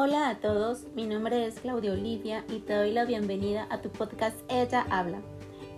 [0.00, 3.90] Hola a todos, mi nombre es Claudia Olivia y te doy la bienvenida a tu
[3.90, 5.20] podcast Ella Habla.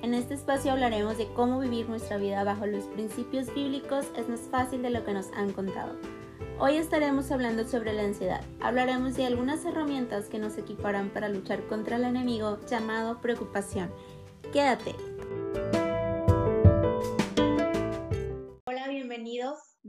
[0.02, 4.40] En este espacio hablaremos de cómo vivir nuestra vida bajo los principios bíblicos es más
[4.40, 5.94] fácil de lo que nos han contado.
[6.58, 8.42] Hoy estaremos hablando sobre la ansiedad.
[8.60, 13.90] Hablaremos de algunas herramientas que nos equiparán para luchar contra el enemigo llamado preocupación.
[14.52, 14.94] Quédate.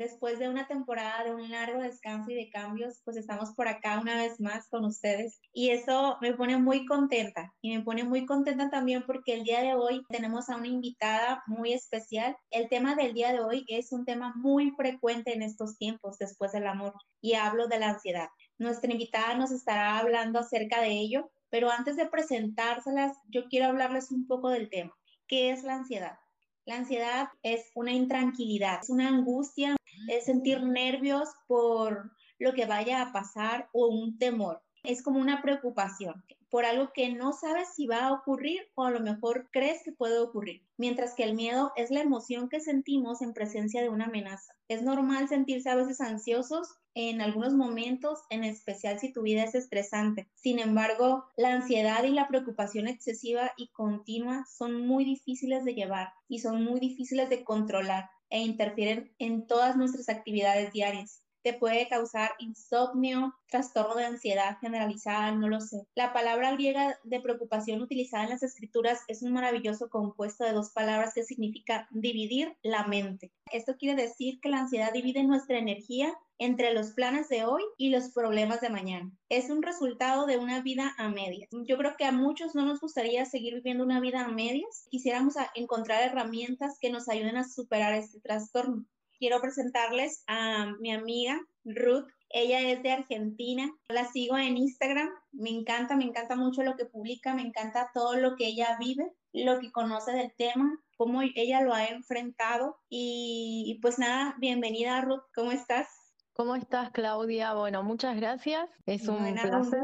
[0.02, 4.00] Después de una temporada de un largo descanso y de cambios, pues estamos por acá
[4.00, 8.26] una vez más con ustedes y eso me pone muy contenta y me pone muy
[8.26, 12.36] contenta también porque el día de hoy tenemos a una invitada muy especial.
[12.50, 16.52] El tema del día de hoy es un tema muy frecuente en estos tiempos después
[16.52, 18.30] del amor y hablo de la ansiedad.
[18.58, 24.12] Nuestra invitada nos estará hablando acerca de ello, pero antes de presentárselas, yo quiero hablarles
[24.12, 24.94] un poco del tema.
[25.28, 26.18] ¿Qué es la ansiedad?
[26.66, 29.76] La ansiedad es una intranquilidad, es una angustia,
[30.08, 34.62] es sentir nervios por lo que vaya a pasar o un temor.
[34.84, 38.92] Es como una preocupación por algo que no sabes si va a ocurrir o a
[38.92, 40.62] lo mejor crees que puede ocurrir.
[40.78, 44.54] Mientras que el miedo es la emoción que sentimos en presencia de una amenaza.
[44.68, 49.56] Es normal sentirse a veces ansiosos en algunos momentos, en especial si tu vida es
[49.56, 50.30] estresante.
[50.36, 56.10] Sin embargo, la ansiedad y la preocupación excesiva y continua son muy difíciles de llevar
[56.28, 61.88] y son muy difíciles de controlar e interfieren en todas nuestras actividades diarias te puede
[61.88, 65.88] causar insomnio, trastorno de ansiedad generalizada, no lo sé.
[65.96, 70.72] La palabra griega de preocupación utilizada en las escrituras es un maravilloso compuesto de dos
[70.72, 73.32] palabras que significa dividir la mente.
[73.52, 77.90] Esto quiere decir que la ansiedad divide nuestra energía entre los planes de hoy y
[77.90, 79.12] los problemas de mañana.
[79.30, 81.50] Es un resultado de una vida a medias.
[81.52, 84.88] Yo creo que a muchos no nos gustaría seguir viviendo una vida a medias.
[84.90, 88.86] Quisiéramos encontrar herramientas que nos ayuden a superar este trastorno
[89.22, 92.08] quiero presentarles a mi amiga Ruth.
[92.30, 93.72] Ella es de Argentina.
[93.88, 95.10] La sigo en Instagram.
[95.32, 99.14] Me encanta, me encanta mucho lo que publica, me encanta todo lo que ella vive,
[99.32, 102.80] lo que conoce del tema, cómo ella lo ha enfrentado.
[102.90, 105.88] Y, pues nada, bienvenida Ruth, ¿cómo estás?
[106.34, 107.54] ¿Cómo estás, Claudia?
[107.54, 108.68] Bueno, muchas gracias.
[108.88, 109.84] Es un placer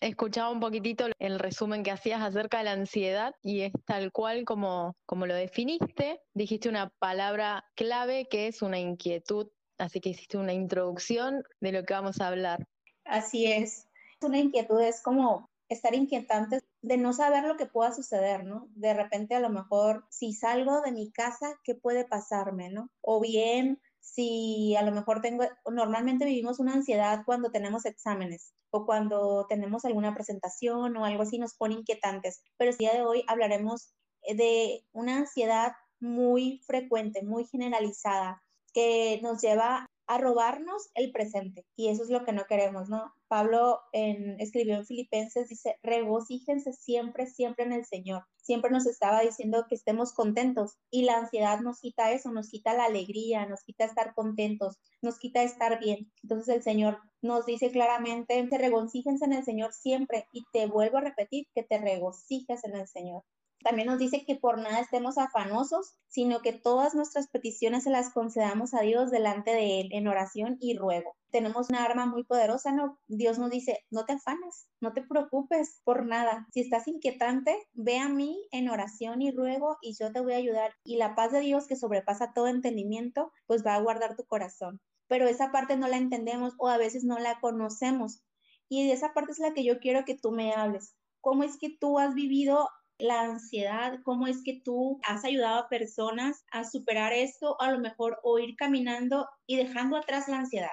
[0.00, 4.44] escuchaba un poquitito el resumen que hacías acerca de la ansiedad y es tal cual
[4.44, 6.20] como, como lo definiste.
[6.34, 9.48] Dijiste una palabra clave que es una inquietud,
[9.78, 12.66] así que hiciste una introducción de lo que vamos a hablar.
[13.04, 13.88] Así es.
[14.20, 18.68] Una inquietud es como estar inquietante de no saber lo que pueda suceder, ¿no?
[18.74, 22.90] De repente a lo mejor si salgo de mi casa, ¿qué puede pasarme, ¿no?
[23.00, 28.86] O bien si a lo mejor tengo, normalmente vivimos una ansiedad cuando tenemos exámenes o
[28.86, 32.40] cuando tenemos alguna presentación o algo así, nos pone inquietantes.
[32.56, 39.42] Pero el día de hoy hablaremos de una ansiedad muy frecuente, muy generalizada, que nos
[39.42, 41.66] lleva a robarnos el presente.
[41.76, 43.12] Y eso es lo que no queremos, ¿no?
[43.28, 48.24] Pablo escribió en Filipenses, dice, regocíjense siempre, siempre en el Señor.
[48.40, 52.74] Siempre nos estaba diciendo que estemos contentos y la ansiedad nos quita eso, nos quita
[52.74, 56.12] la alegría, nos quita estar contentos, nos quita estar bien.
[56.22, 61.02] Entonces el Señor nos dice claramente, regocíjense en el Señor siempre y te vuelvo a
[61.02, 63.24] repetir que te regocijes en el Señor.
[63.62, 68.12] También nos dice que por nada estemos afanosos, sino que todas nuestras peticiones se las
[68.12, 71.16] concedamos a Dios delante de Él en oración y ruego.
[71.30, 72.98] Tenemos una arma muy poderosa, ¿no?
[73.08, 76.46] Dios nos dice, no te afanes, no te preocupes por nada.
[76.52, 80.38] Si estás inquietante, ve a mí en oración y ruego y yo te voy a
[80.38, 80.72] ayudar.
[80.84, 84.80] Y la paz de Dios que sobrepasa todo entendimiento, pues va a guardar tu corazón.
[85.08, 88.22] Pero esa parte no la entendemos o a veces no la conocemos.
[88.68, 90.94] Y de esa parte es la que yo quiero que tú me hables.
[91.20, 95.68] ¿Cómo es que tú has vivido la ansiedad, cómo es que tú has ayudado a
[95.68, 100.70] personas a superar esto, a lo mejor o ir caminando y dejando atrás la ansiedad.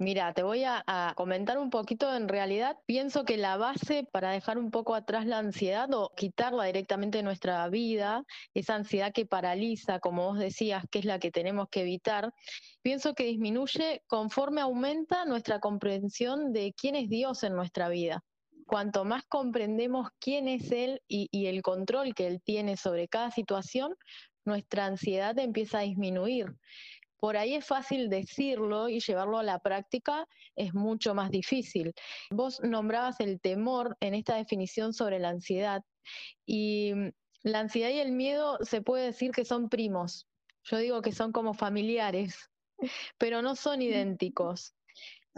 [0.00, 2.14] Mira, te voy a, comentar un poquito.
[2.16, 6.64] En realidad, pienso que la base para dejar un poco atrás la ansiedad o quitarla
[6.64, 8.24] directamente de nuestra vida,
[8.54, 12.32] esa ansiedad que paraliza, como vos decías, que es la que tenemos que evitar,
[12.80, 18.24] pienso que disminuye conforme aumenta nuestra comprensión de quién es Dios en nuestra vida
[18.70, 23.96] cuanto más comprendemos quién es Él y, el control que Él tiene sobre cada situación,
[24.44, 26.54] nuestra ansiedad empieza a disminuir.
[27.16, 30.24] Por ahí es fácil decirlo y llevarlo a la práctica
[30.54, 31.92] es mucho más difícil.
[32.30, 35.82] Vos nombrabas el temor en esta definición sobre la ansiedad
[36.46, 36.92] y
[37.42, 40.28] la ansiedad y el miedo se puede decir que son primos.
[40.62, 42.36] Yo digo que son como familiares,
[43.18, 44.74] pero no son idénticos.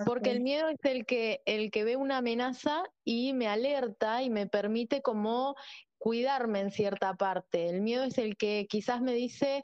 [0.07, 4.31] Porque el miedo es el que, el que ve una amenaza y me alerta y
[4.31, 5.55] me permite como
[5.99, 7.69] cuidarme en cierta parte.
[7.69, 9.63] El miedo es el que quizás me dice,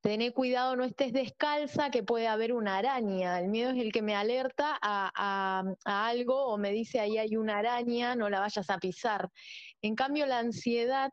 [0.00, 3.38] tené cuidado, no estés descalza, que puede haber una araña.
[3.40, 7.36] El miedo es el que me alerta a, a, algo o me dice ahí hay
[7.36, 9.30] una araña, no la vayas a pisar.
[9.82, 11.12] En cambio, la ansiedad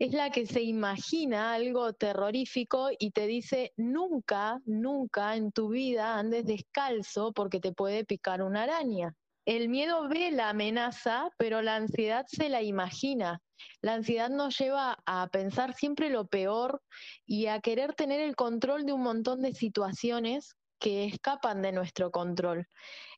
[0.00, 6.18] es la que se imagina algo terrorífico y te dice nunca, nunca en tu vida
[6.18, 9.14] andes descalzo porque te puede picar una araña.
[9.44, 13.42] El miedo ve la amenaza, pero la ansiedad se la imagina.
[13.82, 16.80] La ansiedad nos lleva a pensar siempre lo peor
[17.26, 22.10] y a querer tener el control de un montón de situaciones que escapan de nuestro
[22.10, 22.66] control.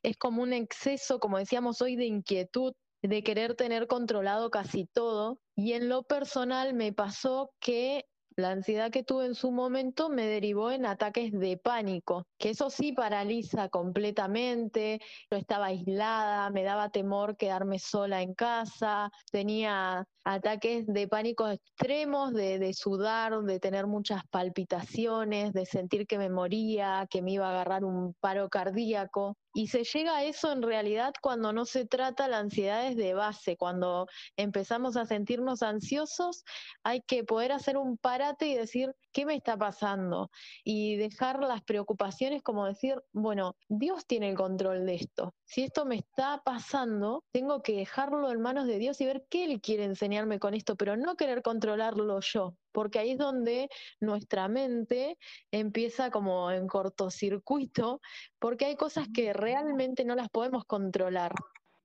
[0.03, 5.39] Es como un exceso, como decíamos hoy, de inquietud, de querer tener controlado casi todo.
[5.55, 8.05] Y en lo personal me pasó que
[8.35, 12.69] la ansiedad que tuve en su momento me derivó en ataques de pánico, que eso
[12.69, 14.99] sí paraliza completamente.
[15.29, 22.33] Yo estaba aislada, me daba temor quedarme sola en casa, tenía ataques de pánico extremos,
[22.33, 27.47] de, de, sudar, de tener muchas palpitaciones, de sentir que me moría, que me iba
[27.47, 29.37] a agarrar un paro cardíaco.
[29.53, 33.55] Y se llega a eso en realidad cuando no se trata la ansiedad desde base,
[33.55, 36.43] cuando empezamos a sentirnos ansiosos,
[36.83, 40.31] hay que poder hacer un parate y decir, ¿qué me está pasando?
[40.63, 45.35] Y dejar las preocupaciones como decir, bueno, Dios tiene el control de esto.
[45.53, 49.45] Si esto me está pasando, tengo que dejarlo en manos de Dios y ver qué
[49.45, 53.69] Él quiere enseñarme con esto, pero no querer controlarlo yo porque ahí es donde
[53.99, 55.19] nuestra mente
[55.51, 58.01] empieza como en cortocircuito,
[58.39, 61.35] porque hay cosas que realmente no las podemos controlar.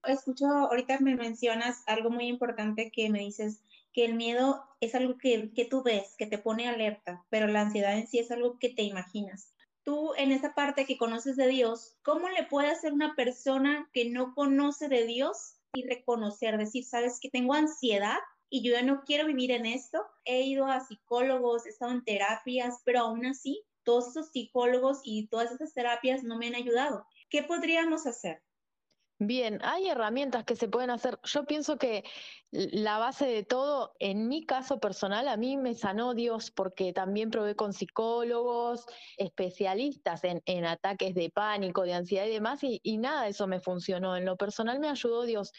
[0.05, 3.63] Escucho, ahorita me mencionas algo muy importante que me dices,
[3.93, 7.61] que el miedo es algo que, que tú ves, que te pone alerta, pero la
[7.61, 9.53] ansiedad en sí es algo que te imaginas.
[9.89, 14.11] Tú, en esa parte que conoces de Dios, ¿cómo le puede hacer una persona que
[14.11, 18.19] no conoce de Dios y reconocer, decir, sabes que tengo ansiedad
[18.51, 20.05] y yo ya no quiero vivir en esto.
[20.27, 25.29] He ido a psicólogos, he estado en terapias, pero aún así, todos esos psicólogos y
[25.29, 27.07] todas esas terapias no me han ayudado.
[27.31, 28.43] ¿Qué podríamos hacer?
[29.21, 31.19] Bien, hay herramientas que se pueden hacer.
[31.25, 32.05] Yo pienso que
[32.53, 37.31] la base de todo, en mi caso personal, a mí me sanó Dios porque también
[37.31, 38.87] probé con psicólogos,
[39.17, 44.17] especialistas en, ataques de pánico, de ansiedad y demás, y, y nada eso me funcionó.
[44.17, 45.53] En lo personal me ayudó Dios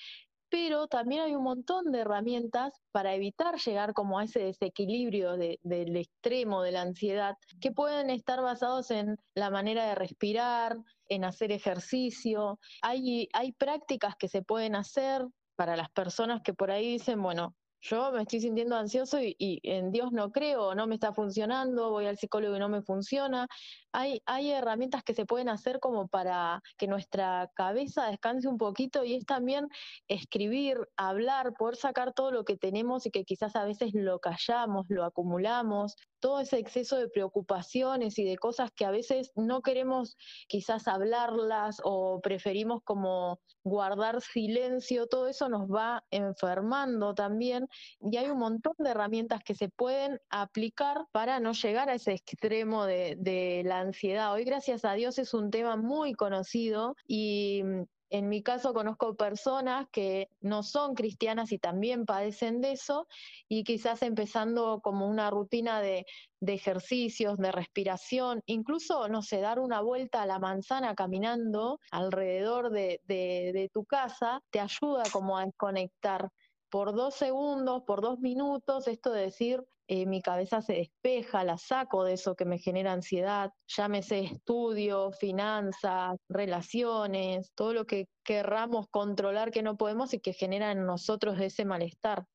[0.49, 5.95] pero también hay un montón de herramientas para evitar llegar como a ese desequilibrio del
[5.95, 11.51] extremo de la ansiedad, que pueden estar basados en la manera de respirar, en hacer
[11.51, 12.59] ejercicio.
[12.81, 15.25] Hay, hay prácticas que se pueden hacer
[15.55, 19.59] para las personas que por ahí dicen, bueno, yo me estoy sintiendo ansioso y, y,
[19.63, 23.47] en Dios no creo, no me está funcionando, voy al psicólogo y no me funciona.
[23.91, 29.03] Hay, hay herramientas que se pueden hacer como para que nuestra cabeza descanse un poquito
[29.03, 29.67] y es también
[30.07, 34.85] escribir, hablar, poder sacar todo lo que tenemos y que quizás a veces lo callamos,
[34.89, 40.17] lo acumulamos, todo ese exceso de preocupaciones y de cosas que a veces no queremos
[40.47, 47.67] quizás hablarlas o preferimos como guardar silencio, todo eso nos va enfermando también
[48.01, 52.13] y hay un montón de herramientas que se pueden aplicar para no llegar a ese
[52.13, 54.33] extremo de, de la ansiedad.
[54.33, 57.63] Hoy, gracias a Dios, es un tema muy conocido y
[58.09, 63.07] en mi caso conozco personas que no son cristianas y también padecen de eso
[63.47, 66.05] y quizás empezando como una rutina de,
[66.41, 73.01] ejercicios, de respiración, incluso, no sé, dar una vuelta a la manzana caminando alrededor de,
[73.07, 76.29] de tu casa, te ayuda como a desconectar
[76.69, 81.57] por dos segundos, por dos minutos, esto de decir, eh, mi cabeza se despeja, la
[81.57, 88.87] saco de eso que me genera ansiedad, llámese estudio, finanzas, relaciones, todo lo que querramos
[88.91, 92.27] controlar que no podemos y que genera en nosotros ese malestar.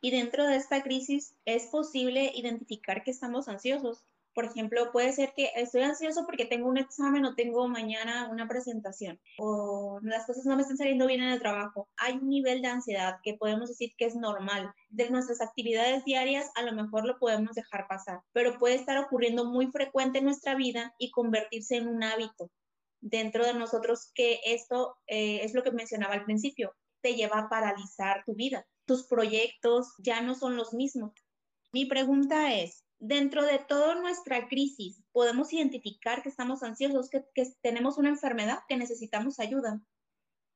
[0.00, 4.06] Y dentro de esta crisis es posible identificar que estamos ansiosos.
[4.34, 8.48] Por ejemplo, puede ser que estoy ansioso porque tengo un examen o tengo mañana una
[8.48, 11.88] presentación o las cosas no me están saliendo bien en el trabajo.
[11.96, 14.72] Hay un nivel de ansiedad que podemos decir que es normal.
[14.88, 19.44] De nuestras actividades diarias a lo mejor lo podemos dejar pasar, pero puede estar ocurriendo
[19.44, 22.50] muy frecuente en nuestra vida y convertirse en un hábito
[23.02, 27.48] dentro de nosotros que esto eh, es lo que mencionaba al principio, te lleva a
[27.48, 28.64] paralizar tu vida.
[28.86, 31.12] Tus proyectos ya no son los mismos.
[31.72, 37.24] Mi pregunta es, dentro de toda nuestra crisis, podemos identificar que estamos ansiosos, que,
[37.60, 39.82] tenemos una enfermedad, que necesitamos ayuda.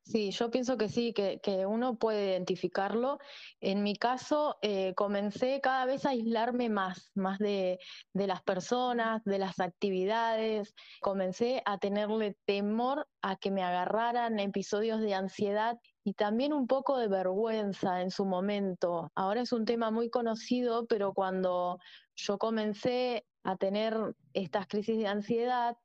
[0.05, 3.19] Sí, yo pienso que sí, que, uno puede identificarlo.
[3.61, 7.81] En mi caso, eh, comencé cada vez a aislarme más, más de,
[8.13, 10.73] de, las personas, de las actividades.
[11.01, 16.99] Comencé a tenerle temor a que me agarraran episodios de ansiedad y también un poco
[16.99, 19.11] de vergüenza en su momento.
[19.17, 21.81] Ahora es un tema muy conocido, pero cuando
[22.15, 25.77] yo comencé a tener estas crisis de ansiedad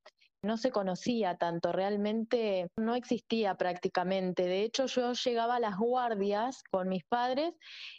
[0.43, 4.43] no se conocía tanto, realmente no existía prácticamente.
[4.43, 7.53] De hecho, yo llegaba a las guardias con mis padres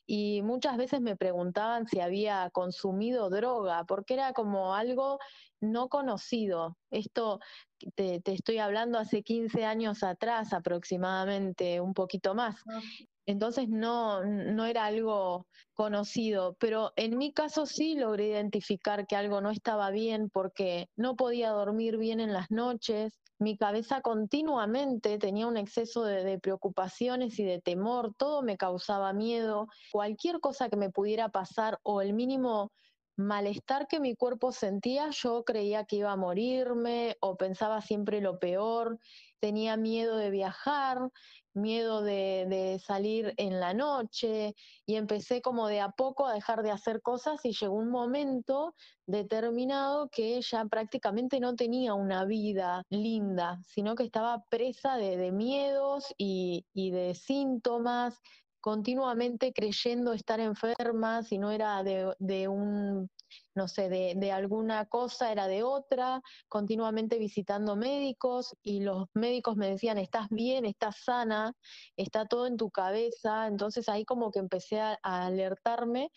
[0.06, 5.18] y muchas veces me preguntaban si había consumido droga, porque era como algo
[5.60, 6.76] no conocido.
[6.90, 7.38] Esto
[7.94, 12.56] te, estoy hablando hace 15 años atrás aproximadamente, un poquito más.
[13.26, 19.40] Entonces no, no era algo conocido, pero en mi caso sí logré identificar que algo
[19.40, 25.46] no estaba bien porque no podía dormir bien en las noches, mi cabeza continuamente tenía
[25.46, 30.76] un exceso de, de, preocupaciones y de temor, todo me causaba miedo, cualquier cosa que
[30.76, 32.70] me pudiera pasar o el mínimo
[33.16, 38.38] malestar que mi cuerpo sentía, yo creía que iba a morirme o pensaba siempre lo
[38.38, 38.98] peor,
[39.40, 40.98] tenía miedo de viajar,
[41.54, 44.54] miedo de, salir en la noche
[44.86, 48.74] y empecé como de a poco a dejar de hacer cosas y llegó un momento
[49.06, 56.12] determinado que ya prácticamente no tenía una vida linda, sino que estaba presa de, miedos
[56.18, 58.20] y, y de síntomas
[58.62, 63.10] continuamente creyendo estar enferma, si no era de, un,
[63.54, 69.56] no sé, de, de, alguna cosa, era de otra, continuamente visitando médicos y los médicos
[69.56, 71.54] me decían, estás bien, estás sana,
[71.96, 76.10] está todo en tu cabeza, entonces ahí como que empecé a, alertarme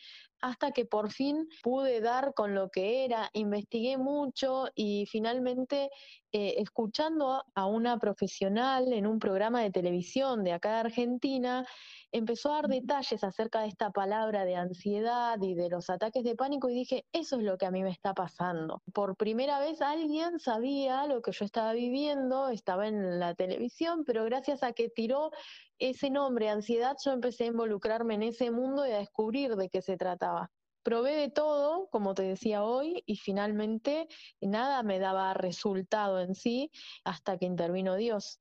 [0.46, 5.90] hasta que por fin pude dar con lo que era, investigué mucho y finalmente
[6.32, 11.66] eh, escuchando a una profesional en un programa de televisión de acá de Argentina,
[12.12, 16.36] empezó a dar detalles acerca de esta palabra de ansiedad y de los ataques de
[16.36, 18.84] pánico y dije, eso es lo que a mí me está pasando.
[18.94, 24.26] Por primera vez alguien sabía lo que yo estaba viviendo, estaba en la televisión, pero
[24.26, 25.32] gracias a que tiró
[25.80, 29.82] ese nombre, ansiedad, yo empecé a involucrarme en ese mundo y a descubrir de qué
[29.82, 30.52] se trataba.
[30.84, 34.08] Probé de todo, como te decía hoy, y finalmente
[34.40, 36.72] nada me daba resultado en sí
[37.04, 38.40] hasta que intervino Dios.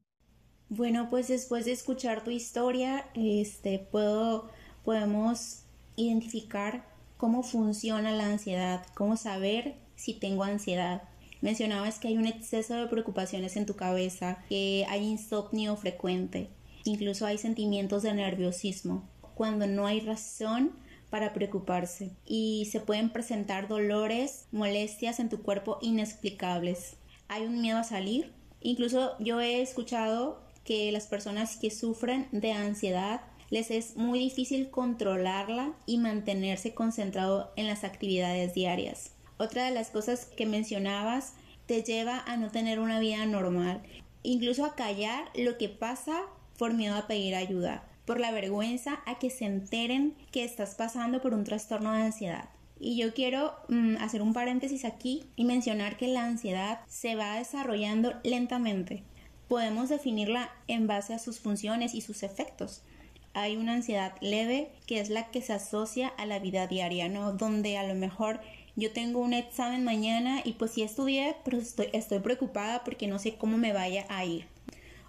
[0.69, 4.51] Bueno, pues después de escuchar tu historia, este, puedo,
[4.85, 5.65] podemos
[5.97, 6.87] identificar
[7.17, 11.03] cómo funciona la ansiedad, cómo saber si tengo ansiedad.
[11.41, 16.51] Mencionabas que hay un exceso de preocupaciones en tu cabeza, que hay insomnio frecuente,
[16.85, 20.73] incluso hay sentimientos de nerviosismo, cuando no hay razón
[21.11, 26.97] para preocuparse y se pueden presentar dolores, molestias en tu cuerpo inexplicables.
[27.29, 28.33] Hay un miedo a salir.
[28.61, 34.71] Incluso yo he escuchado que las personas que sufren de ansiedad les es muy difícil
[34.71, 39.13] controlarla y mantenerse concentrado en las actividades diarias.
[39.37, 41.35] Otra de las cosas que mencionabas
[41.67, 43.83] te lleva a no tener una vida normal,
[44.23, 46.23] incluso a callar lo que pasa
[46.59, 51.21] por miedo a pedir ayuda, por la vergüenza a que se enteren que estás pasando
[51.21, 52.49] por un trastorno de ansiedad.
[52.79, 57.37] Y yo quiero mm, hacer un paréntesis aquí y mencionar que la ansiedad se va
[57.37, 59.05] desarrollando lentamente
[59.49, 62.83] podemos definirla en base a sus funciones y sus efectos.
[63.35, 67.33] Hay una ansiedad leve que es la que se asocia a la vida diaria, ¿no?
[67.33, 68.41] Donde a lo mejor
[68.77, 73.19] yo tengo un examen mañana y pues sí estudié, pero estoy, estoy preocupada porque no
[73.19, 74.47] sé cómo me vaya a ir.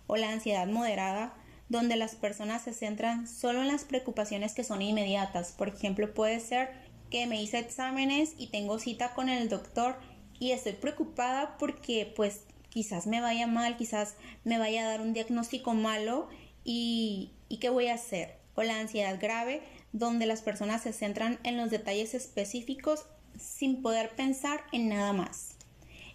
[0.07, 1.33] O la ansiedad moderada,
[1.69, 5.51] donde las personas se centran solo en las preocupaciones que son inmediatas.
[5.51, 6.69] Por ejemplo, puede ser
[7.09, 9.97] que me hice exámenes y tengo cita con el doctor
[10.39, 15.13] y estoy preocupada porque pues quizás me vaya mal, quizás me vaya a dar un
[15.13, 16.27] diagnóstico malo
[16.63, 18.37] y, y qué voy a hacer.
[18.55, 23.05] O la ansiedad grave, donde las personas se centran en los detalles específicos
[23.37, 25.55] sin poder pensar en nada más.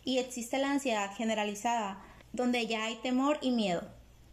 [0.04, 2.02] Y existe la ansiedad generalizada,
[2.32, 3.82] donde ya hay temor y miedo.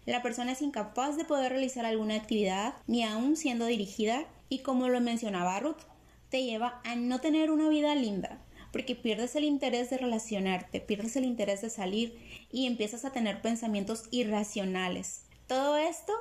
[0.05, 4.87] La persona es incapaz de poder realizar alguna actividad, ni aún siendo dirigida, y como
[4.87, 5.81] lo mencionaba Ruth,
[6.29, 11.15] te lleva a no tener una vida linda, porque pierdes el interés de relacionarte, pierdes
[11.15, 12.17] el interés de salir
[12.51, 15.23] y empiezas a tener pensamientos irracionales.
[15.47, 16.13] Todo esto,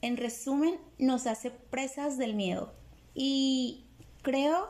[0.00, 2.72] en resumen, nos hace presas del miedo.
[3.14, 3.84] Y
[4.22, 4.68] creo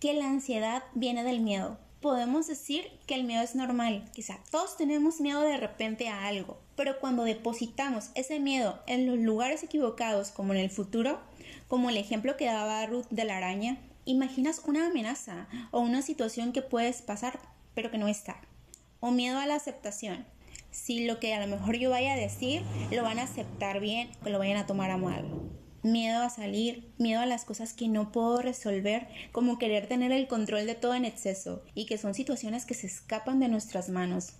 [0.00, 1.78] que la ansiedad viene del miedo.
[2.00, 6.58] Podemos decir que el miedo es normal, quizá todos tenemos miedo de repente a algo,
[6.74, 11.20] pero cuando depositamos ese miedo en los lugares equivocados como en el futuro,
[11.68, 13.76] como el ejemplo que daba Ruth de la araña,
[14.06, 17.38] imaginas una amenaza o una situación que puedes pasar
[17.74, 18.36] pero que no está.
[19.00, 20.26] O miedo a la aceptación.
[20.70, 24.10] Si lo que a lo mejor yo vaya a decir lo van a aceptar bien
[24.24, 25.24] o lo vayan a tomar a mal.
[25.82, 30.28] Miedo a salir, miedo a las cosas que no puedo resolver, como querer tener el
[30.28, 34.34] control de todo en exceso y que son situaciones que se escapan de nuestras manos.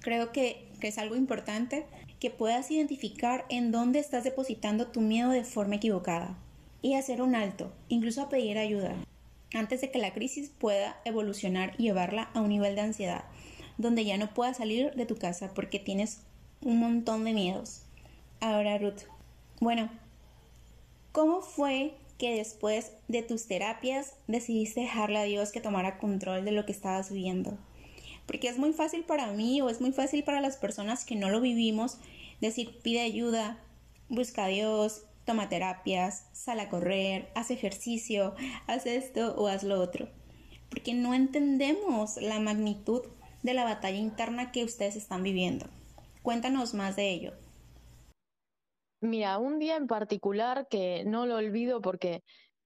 [0.00, 1.84] Creo que, que es algo importante
[2.18, 6.38] que puedas identificar en dónde estás depositando tu miedo de forma equivocada
[6.80, 8.94] y hacer un alto, incluso a pedir ayuda.
[9.52, 13.24] antes de que la crisis pueda evolucionar y llevarla a un nivel de ansiedad,
[13.78, 16.20] donde ya no puedas salir de tu casa porque tienes
[16.62, 17.82] un montón de miedos.
[18.40, 19.02] Ahora, Ruth,
[19.60, 19.90] bueno,
[21.12, 26.52] ¿cómo fue que después de tus terapias decidiste dejarle a Dios que tomara control de
[26.52, 27.56] lo que estabas viviendo?
[28.26, 31.30] Porque es muy fácil para mí o es muy fácil para las personas que no
[31.30, 31.98] lo vivimos
[32.40, 33.58] decir pide ayuda,
[34.08, 38.34] busca a Dios, toma terapias, sal a correr, haz ejercicio,
[38.66, 40.08] haz esto o haz lo otro.
[40.68, 43.02] Porque no entendemos la magnitud
[43.42, 45.66] de la batalla interna que ustedes están viviendo.
[46.22, 47.32] Cuéntanos más de ello.
[49.02, 52.22] Mira, un día en particular que no lo olvido porque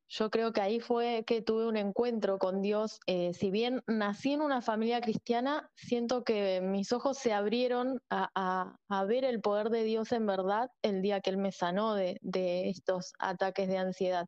[0.09, 2.99] yo creo que ahí fue que tuve un encuentro con Dios.
[3.07, 8.77] Eh, si bien nací en una familia cristiana, siento que mis ojos se abrieron a,
[9.07, 13.13] ver el poder de Dios en verdad el día que Él me sanó de, estos
[13.19, 14.27] ataques de ansiedad.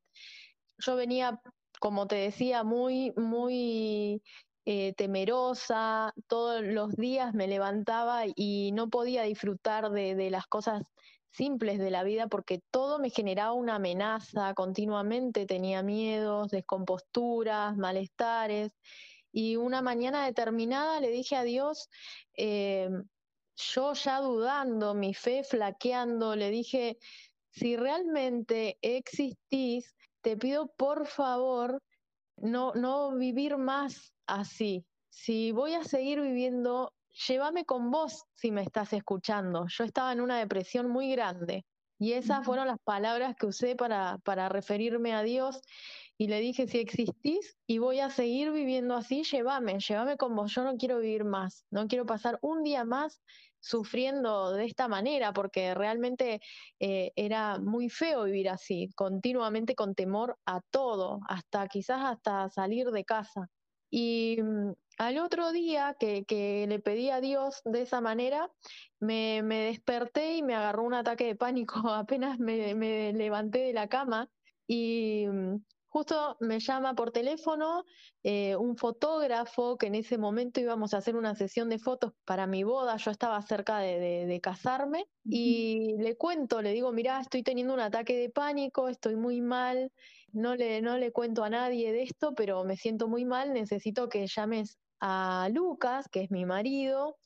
[0.79, 1.41] Yo venía,
[1.81, 4.23] como te decía, muy, muy
[4.65, 10.83] eh, temerosa, todos los días me levantaba y no podía disfrutar de, de las cosas
[11.37, 18.73] simples de la vida porque todo me generaba una amenaza continuamente, tenía miedos, descomposturas, malestares.
[19.33, 21.91] Y una mañana determinada le dije a Dios,
[22.37, 22.89] eh,
[23.57, 26.99] yo ya dudando, mi fe flaqueando, le dije,
[27.51, 31.83] si realmente existís, te pido por favor
[32.37, 34.85] no, no vivir más así.
[35.11, 36.93] Si voy a seguir viviendo
[37.27, 39.67] llévame con vos si me estás escuchando.
[39.69, 41.65] Yo estaba en una depresión muy grande
[41.99, 45.61] y esas fueron las palabras que usé para, para referirme a Dios
[46.19, 50.55] y le dije, si existís y voy a seguir viviendo así, llévame, llévame con vos,
[50.55, 53.21] yo no quiero vivir más, no quiero pasar un día más
[53.61, 56.41] sufriendo de esta manera, porque realmente
[56.79, 62.91] eh, era muy feo vivir así, continuamente con temor a todo, hasta quizás hasta salir
[62.91, 63.49] de casa.
[63.91, 68.51] Y mm, al otro día que, le pedí a Dios de esa manera,
[69.01, 71.75] me, desperté y me agarró un ataque de pánico.
[71.91, 74.29] Apenas me, me levanté de la cama
[74.67, 75.57] y mm,
[75.97, 77.85] justo me llama por teléfono
[78.23, 82.47] eh, un fotógrafo que en ese momento íbamos a hacer una sesión de fotos para
[82.47, 87.73] mi boda, yo estaba cerca de, casarme y le cuento, le digo, mira, estoy teniendo
[87.73, 89.91] un ataque de pánico, estoy muy mal,
[90.33, 94.11] no le, no le cuento a nadie de esto, pero me siento muy mal, necesito
[94.11, 97.17] que llames a Lucas, que es mi marido,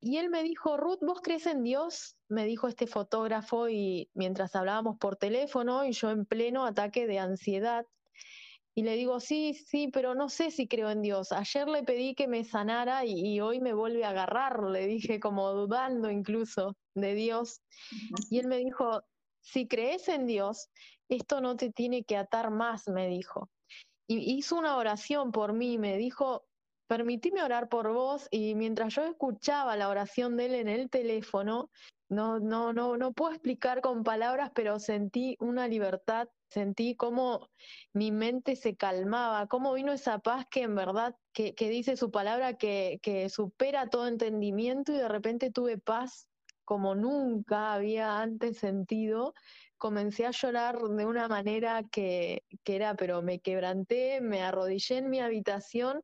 [0.00, 2.16] y él me dijo, Ruth, ¿vos crees en Dios?
[2.28, 7.18] Me dijo este fotógrafo y mientras hablábamos por teléfono y yo en pleno ataque de
[7.18, 7.84] ansiedad.
[8.76, 11.32] Y le digo, sí, sí, pero no sé si creo en Dios.
[11.32, 15.50] Ayer le pedí que me sanara y, hoy me vuelve a agarrar, le dije como
[15.52, 17.60] dudando incluso de Dios.
[18.30, 19.02] Y él me dijo,
[19.40, 20.68] si crees en Dios,
[21.08, 23.50] esto no te tiene que atar más, me dijo.
[24.06, 26.47] Y hizo una oración por mí, me dijo,
[26.88, 31.70] permitíme orar por vos y mientras yo escuchaba la oración de él en el teléfono,
[32.08, 37.50] no, no, no, no puedo explicar con palabras, pero sentí una libertad, sentí cómo
[37.92, 42.10] mi mente se calmaba, cómo vino esa paz que en verdad, que, que dice su
[42.10, 46.26] palabra, que, que supera todo entendimiento y de repente tuve paz
[46.64, 49.34] como nunca había antes sentido,
[49.78, 55.08] comencé a llorar de una manera que, que, era, pero me quebranté, me arrodillé en
[55.08, 56.02] mi habitación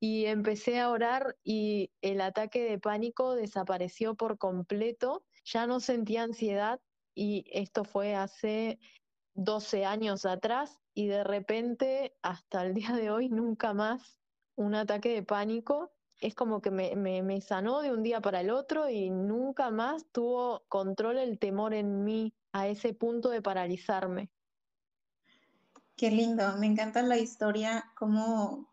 [0.00, 6.22] y empecé a orar y el ataque de pánico desapareció por completo, ya no sentía
[6.22, 6.80] ansiedad
[7.14, 8.78] y esto fue hace
[9.34, 14.20] 12 años atrás y de repente hasta el día de hoy nunca más
[14.56, 15.92] un ataque de pánico.
[16.20, 20.04] Es como que me, me, sanó de un día para el otro y nunca más
[20.10, 24.30] tuvo control el temor en mí a ese punto de paralizarme.
[25.96, 28.68] Qué lindo, me encanta la historia, cómo,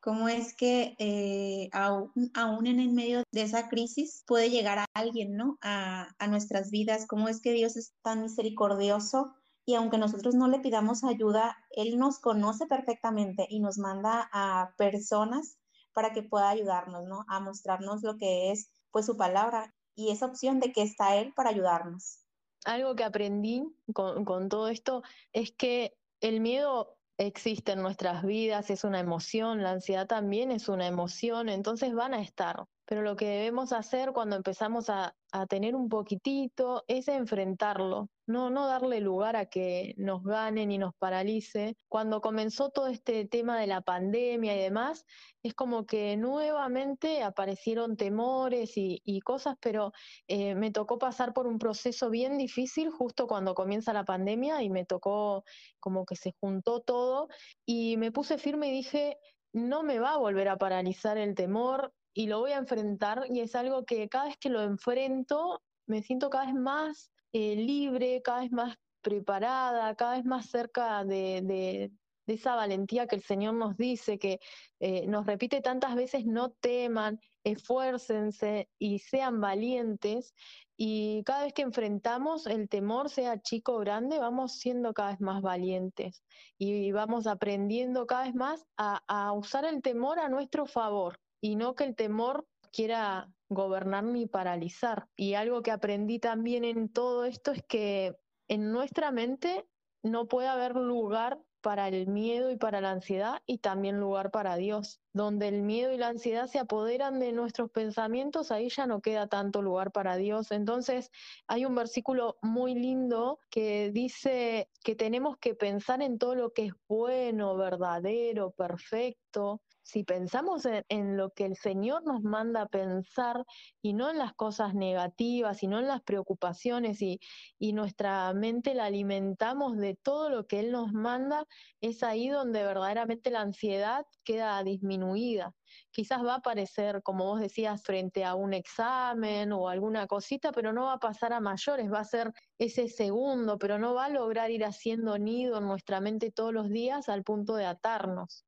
[0.00, 5.36] cómo es que eh, aún, en el medio de esa crisis puede llegar a alguien,
[5.36, 5.58] ¿no?
[5.62, 9.34] A, nuestras vidas, cómo es que Dios es tan misericordioso
[9.66, 14.74] y aunque nosotros no le pidamos ayuda, Él nos conoce perfectamente y nos manda a
[14.76, 15.58] personas
[15.92, 17.24] para que pueda ayudarnos, ¿no?
[17.28, 21.32] A mostrarnos lo que es, pues, su palabra y esa opción de que está Él
[21.34, 22.20] para ayudarnos.
[22.64, 28.70] Algo que aprendí con, con todo esto es que el miedo existe en nuestras vidas,
[28.70, 33.14] es una emoción, la ansiedad también es una emoción, entonces van a estar, pero lo
[33.14, 35.14] que debemos hacer cuando empezamos a,
[35.48, 40.92] tener un poquitito es enfrentarlo, no, no darle lugar a que nos ganen y nos
[40.96, 41.76] paralice.
[41.86, 45.06] Cuando comenzó todo este tema de la pandemia y demás,
[45.44, 49.92] es como que nuevamente aparecieron temores y, y cosas, pero
[50.26, 54.68] eh, me tocó pasar por un proceso bien difícil justo cuando comienza la pandemia y
[54.68, 55.44] me tocó
[55.78, 57.28] como que se juntó todo
[57.64, 59.16] y me puse firme y dije,
[59.52, 63.40] no me va a volver a paralizar el temor, y lo voy a enfrentar y
[63.40, 68.22] es algo que cada vez que lo enfrento me siento cada vez más eh, libre,
[68.22, 71.92] cada vez más preparada, cada vez más cerca de, de,
[72.26, 74.38] esa valentía que el Señor nos dice, que
[74.78, 80.32] eh, nos repite tantas veces, no teman, esfuércense y sean valientes.
[80.76, 85.20] Y cada vez que enfrentamos el temor, sea chico o grande, vamos siendo cada vez
[85.20, 86.22] más valientes
[86.56, 91.56] y vamos aprendiendo cada vez más a, a usar el temor a nuestro favor y
[91.56, 95.08] no que el temor quiera gobernar ni paralizar.
[95.16, 98.16] Y algo que aprendí también en todo esto es que
[98.48, 99.66] en nuestra mente
[100.02, 104.56] no puede haber lugar para el miedo y para la ansiedad y también lugar para
[104.56, 105.00] Dios.
[105.12, 109.26] Donde el miedo y la ansiedad se apoderan de nuestros pensamientos, ahí ya no queda
[109.26, 110.52] tanto lugar para Dios.
[110.52, 111.10] Entonces
[111.46, 116.66] hay un versículo muy lindo que dice que tenemos que pensar en todo lo que
[116.66, 123.44] es bueno, verdadero, perfecto, si pensamos en, lo que el Señor nos manda a pensar
[123.82, 127.18] y no en las cosas negativas y no en las preocupaciones y,
[127.58, 131.44] y nuestra mente la alimentamos de todo lo que Él nos manda,
[131.80, 135.52] es ahí donde verdaderamente la ansiedad queda disminuida.
[135.90, 140.72] Quizás va a aparecer, como vos decías, frente a un examen o alguna cosita, pero
[140.72, 144.10] no va a pasar a mayores, va a ser ese segundo, pero no va a
[144.10, 148.44] lograr ir haciendo nido en nuestra mente todos los días al punto de atarnos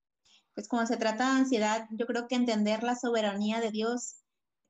[0.55, 4.17] pues como se trata de ansiedad, yo creo que entender la soberanía de Dios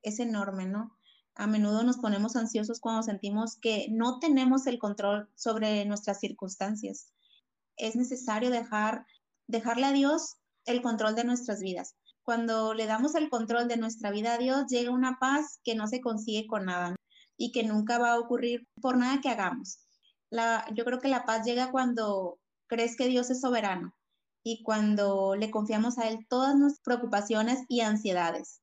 [0.02, 0.96] es enorme, ¿no?
[1.34, 7.12] A menudo nos ponemos ansiosos cuando sentimos que no tenemos el control sobre nuestras circunstancias.
[7.76, 9.06] Es necesario dejar,
[9.46, 11.96] dejarle a Dios el control de nuestras vidas.
[12.22, 15.88] Cuando le damos el control de nuestra vida a Dios, llega una paz que no
[15.88, 16.94] se consigue con nada
[17.36, 19.80] y que nunca va a ocurrir por nada que hagamos.
[20.30, 23.94] La, yo creo que la paz llega cuando crees que Dios es soberano,
[24.42, 28.61] y cuando le confiamos a Él todas nuestras preocupaciones y ansiedades.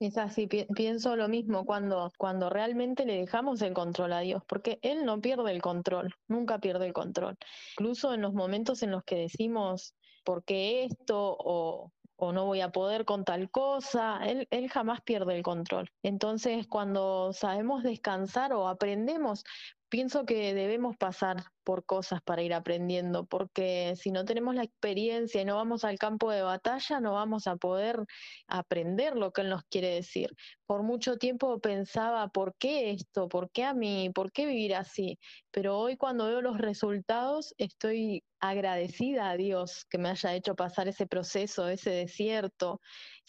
[0.00, 4.78] Es así, pienso lo mismo cuando, cuando realmente le dejamos el control a Dios, porque
[4.82, 7.36] Él no pierde el control, nunca pierde el control.
[7.78, 11.36] Incluso en los momentos en los que decimos, ¿por qué esto?
[11.38, 15.90] o, o no voy a poder con tal cosa, él, él jamás pierde el control.
[16.02, 19.44] Entonces, cuando sabemos descansar o aprendemos,
[19.88, 25.40] pienso que debemos pasar por cosas para ir aprendiendo, porque si no tenemos la experiencia
[25.40, 28.04] y no vamos al campo de batalla, no vamos a poder
[28.46, 30.34] aprender lo que Él nos quiere decir.
[30.66, 33.28] Por mucho tiempo pensaba, ¿por qué esto?
[33.28, 34.10] ¿Por qué a mí?
[34.14, 35.18] ¿Por qué vivir así?
[35.50, 40.88] Pero hoy cuando veo los resultados, estoy agradecida a Dios que me haya hecho pasar
[40.88, 42.80] ese proceso, ese desierto,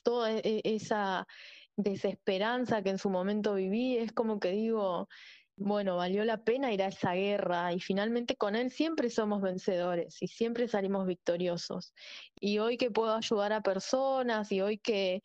[0.03, 1.25] toda e, e, esa
[1.77, 5.07] desesperanza que en su momento viví, es como que digo,
[5.57, 10.21] bueno, valió la pena ir a esa guerra y finalmente con él siempre somos vencedores
[10.21, 11.93] y siempre salimos victoriosos.
[12.39, 15.21] Y hoy que puedo ayudar a personas y hoy que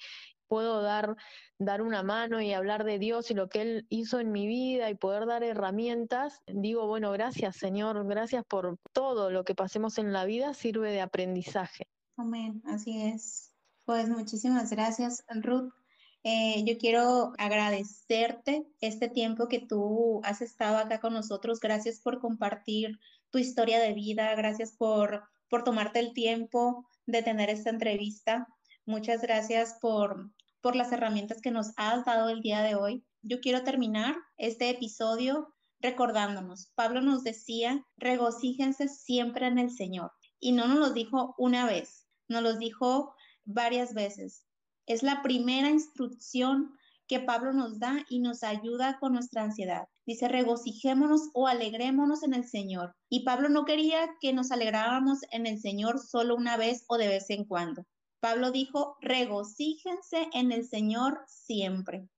[0.47, 1.16] puedo dar,
[1.59, 4.90] dar una mano y hablar de Dios y lo que Él hizo en mi vida
[4.90, 10.12] y poder dar herramientas, digo, bueno, gracias Señor, gracias por todo lo que pasemos en
[10.12, 11.87] la vida, sirve de aprendizaje.
[12.16, 13.53] Amén, así es.
[13.85, 15.73] Pues muchísimas gracias, Ruth.
[16.22, 21.61] Eh, yo quiero agradecerte este tiempo que tú has estado acá con nosotros.
[21.61, 22.98] Gracias por compartir
[23.30, 24.35] tu historia de vida.
[24.35, 28.46] Gracias por, por tomarte el tiempo de tener esta entrevista.
[28.85, 30.30] Muchas gracias por,
[30.61, 33.04] por las herramientas que nos has dado el día de hoy.
[33.22, 36.70] Yo quiero terminar este episodio recordándonos.
[36.74, 40.12] Pablo nos decía, regocíjense siempre en el Señor.
[40.38, 44.44] Y no nos lo dijo una vez, nos lo dijo varias veces.
[44.90, 46.76] Es la primera instrucción
[47.07, 49.87] que Pablo nos da y nos ayuda con nuestra ansiedad.
[50.05, 52.96] Dice, regocijémonos o alegrémonos en el Señor.
[53.09, 57.07] Y Pablo no quería que nos alegráramos en el Señor solo una vez o de
[57.07, 57.87] vez en cuando.
[58.18, 62.09] Pablo dijo, regocíjense en el Señor siempre.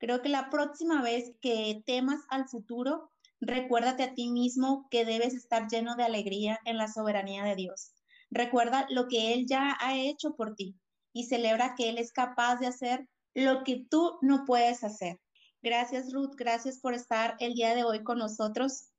[0.00, 5.32] Creo que la próxima vez que temas al futuro, recuérdate a ti mismo que debes
[5.32, 7.92] estar lleno de alegría en la soberanía de Dios.
[8.32, 10.76] Recuerda lo que Él ya ha hecho por ti
[11.14, 15.18] y celebra que Él es capaz de hacer lo que tú no puedes hacer.
[15.62, 18.90] Gracias Ruth, gracias por estar el día de hoy con nosotros.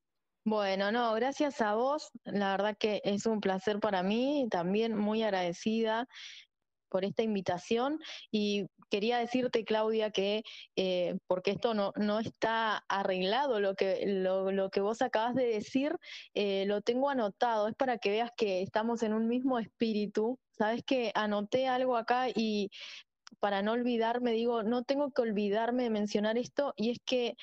[0.47, 2.10] Bueno, no, gracias a vos.
[2.23, 6.08] La verdad que es un placer para mí, también muy agradecida
[6.95, 7.99] por esta invitación
[8.31, 10.43] y quería decirte, Claudia, que
[10.77, 15.97] eh, porque esto no, no está arreglado, lo que, lo, que vos acabas de decir,
[16.36, 20.39] eh, lo tengo anotado, es para que veas que estamos en un mismo espíritu.
[20.51, 22.69] Sabes que anoté algo acá y
[23.41, 27.36] para no olvidarme, digo, no tengo que olvidarme de mencionar esto, y es que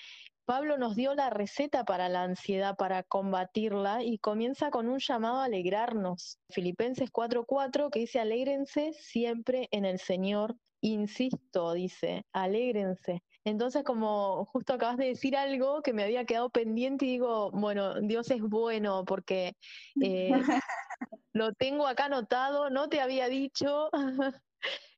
[0.44, 5.36] Pablo nos dio la receta para la ansiedad, para combatirla, y comienza con un llamado
[5.36, 6.38] a alegrarnos.
[6.50, 10.56] Filipenses 4:4, que dice, alégrense siempre en el Señor.
[10.80, 13.22] Insisto, dice, alégrense.
[13.44, 18.00] Entonces, como justo acabas de decir algo que me había quedado pendiente y digo, bueno,
[18.00, 19.56] Dios es bueno porque
[20.00, 20.30] eh,
[21.32, 23.90] lo tengo acá anotado, no te había dicho.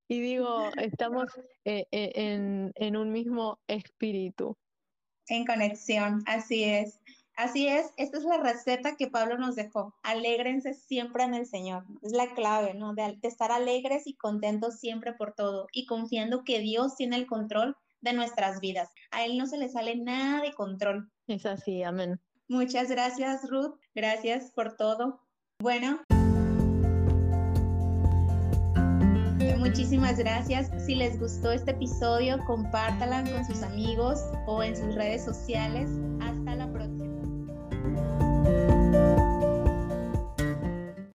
[0.09, 1.27] y digo, estamos
[1.65, 4.57] eh, eh, en, en un mismo espíritu.
[5.29, 7.01] En conexión, así es.
[7.37, 9.93] Así es, esta es la receta que Pablo nos dejó.
[10.05, 11.85] Alégrense siempre en el Señor.
[12.03, 12.95] Es la clave, ¿no?
[12.95, 17.77] De, estar alegres y contentos siempre por todo y confiando que Dios tiene el control
[18.03, 18.91] de nuestras vidas.
[19.11, 21.11] A Él no se le sale nada de control.
[21.27, 22.21] Es así, amén.
[22.49, 23.81] Muchas gracias, Ruth.
[23.95, 25.21] Gracias por todo.
[25.59, 26.05] Bueno.
[29.65, 30.71] Muchísimas gracias.
[30.85, 35.89] Si les gustó este episodio, compártalan con sus amigos o en sus redes sociales.
[36.21, 38.14] Hasta la próxima.